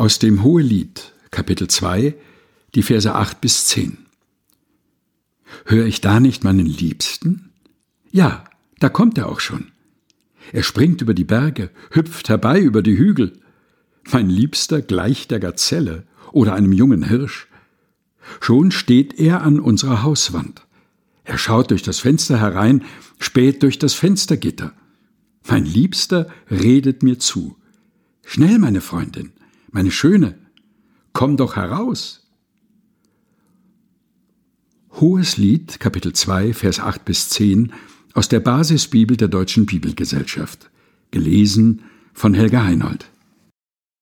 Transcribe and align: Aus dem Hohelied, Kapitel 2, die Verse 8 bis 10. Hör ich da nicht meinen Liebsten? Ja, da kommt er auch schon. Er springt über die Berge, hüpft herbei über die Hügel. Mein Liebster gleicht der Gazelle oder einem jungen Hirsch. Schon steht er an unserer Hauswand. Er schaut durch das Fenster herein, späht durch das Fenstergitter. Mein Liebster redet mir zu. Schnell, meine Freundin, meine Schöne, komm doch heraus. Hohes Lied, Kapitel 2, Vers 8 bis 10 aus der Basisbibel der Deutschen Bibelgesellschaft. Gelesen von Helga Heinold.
Aus 0.00 0.18
dem 0.18 0.42
Hohelied, 0.42 1.12
Kapitel 1.30 1.68
2, 1.68 2.14
die 2.74 2.82
Verse 2.82 3.14
8 3.14 3.42
bis 3.42 3.66
10. 3.66 3.98
Hör 5.66 5.84
ich 5.84 6.00
da 6.00 6.20
nicht 6.20 6.42
meinen 6.42 6.64
Liebsten? 6.64 7.50
Ja, 8.10 8.46
da 8.78 8.88
kommt 8.88 9.18
er 9.18 9.28
auch 9.28 9.40
schon. 9.40 9.72
Er 10.52 10.62
springt 10.62 11.02
über 11.02 11.12
die 11.12 11.24
Berge, 11.24 11.68
hüpft 11.90 12.30
herbei 12.30 12.62
über 12.62 12.80
die 12.82 12.96
Hügel. 12.96 13.40
Mein 14.10 14.30
Liebster 14.30 14.80
gleicht 14.80 15.32
der 15.32 15.38
Gazelle 15.38 16.04
oder 16.32 16.54
einem 16.54 16.72
jungen 16.72 17.02
Hirsch. 17.02 17.46
Schon 18.40 18.70
steht 18.70 19.20
er 19.20 19.42
an 19.42 19.60
unserer 19.60 20.02
Hauswand. 20.02 20.62
Er 21.24 21.36
schaut 21.36 21.70
durch 21.72 21.82
das 21.82 21.98
Fenster 21.98 22.40
herein, 22.40 22.84
späht 23.18 23.62
durch 23.62 23.78
das 23.78 23.92
Fenstergitter. 23.92 24.72
Mein 25.46 25.66
Liebster 25.66 26.26
redet 26.50 27.02
mir 27.02 27.18
zu. 27.18 27.58
Schnell, 28.24 28.58
meine 28.58 28.80
Freundin, 28.80 29.34
meine 29.72 29.90
Schöne, 29.90 30.38
komm 31.12 31.36
doch 31.36 31.56
heraus. 31.56 32.28
Hohes 34.92 35.36
Lied, 35.36 35.80
Kapitel 35.80 36.12
2, 36.12 36.52
Vers 36.52 36.80
8 36.80 37.04
bis 37.04 37.28
10 37.30 37.72
aus 38.12 38.28
der 38.28 38.40
Basisbibel 38.40 39.16
der 39.16 39.28
Deutschen 39.28 39.66
Bibelgesellschaft. 39.66 40.70
Gelesen 41.10 41.82
von 42.12 42.34
Helga 42.34 42.64
Heinold. 42.64 43.10